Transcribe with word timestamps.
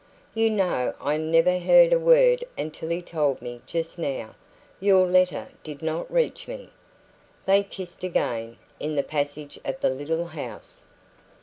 You 0.33 0.49
know 0.49 0.95
I 0.99 1.17
never 1.17 1.59
heard 1.59 1.93
a 1.93 1.99
word 1.99 2.43
until 2.57 2.89
he 2.89 3.03
told 3.03 3.39
me 3.39 3.61
just 3.67 3.99
now. 3.99 4.33
Your 4.79 5.05
letter 5.05 5.49
did 5.61 5.83
not 5.83 6.11
reach 6.11 6.47
me." 6.47 6.71
They 7.45 7.61
kissed 7.61 8.03
again, 8.03 8.57
in 8.79 8.95
the 8.95 9.03
passage 9.03 9.59
of 9.63 9.79
the 9.79 9.91
little 9.91 10.25
house. 10.25 10.87